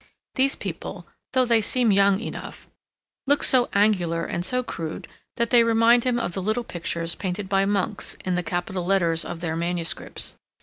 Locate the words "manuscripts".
9.55-10.39